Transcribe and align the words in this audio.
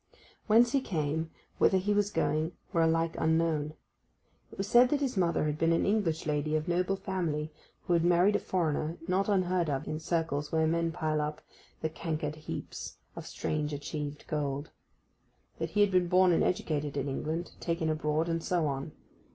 Whence 0.47 0.71
he 0.71 0.81
came, 0.81 1.29
whither 1.59 1.77
he 1.77 1.93
was 1.93 2.09
going, 2.09 2.53
were 2.73 2.81
alike 2.81 3.13
unknown. 3.19 3.75
It 4.51 4.57
was 4.57 4.67
said 4.67 4.89
that 4.89 4.99
his 4.99 5.15
mother 5.15 5.43
had 5.43 5.59
been 5.59 5.71
an 5.73 5.85
English 5.85 6.25
lady 6.25 6.55
of 6.55 6.67
noble 6.67 6.95
family 6.95 7.53
who 7.83 7.93
had 7.93 8.03
married 8.03 8.35
a 8.35 8.39
foreigner 8.39 8.97
not 9.07 9.29
unheard 9.29 9.69
of 9.69 9.87
in 9.87 9.99
circles 9.99 10.51
where 10.51 10.65
men 10.65 10.91
pile 10.91 11.21
up 11.21 11.39
'the 11.81 11.89
cankered 11.91 12.35
heaps 12.35 12.97
of 13.15 13.27
strange 13.27 13.73
achieved 13.73 14.25
gold'—that 14.25 15.69
he 15.69 15.81
had 15.81 15.91
been 15.91 16.07
born 16.07 16.31
and 16.31 16.43
educated 16.43 16.97
in 16.97 17.07
England, 17.07 17.51
taken 17.59 17.87
abroad, 17.87 18.27
and 18.27 18.43
so 18.43 18.65
on. 18.65 18.93